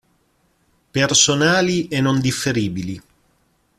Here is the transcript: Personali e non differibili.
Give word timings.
Personali 0.93 1.87
e 1.87 2.01
non 2.01 2.19
differibili. 2.19 2.99